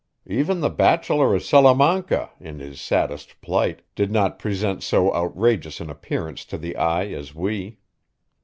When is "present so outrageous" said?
4.39-5.79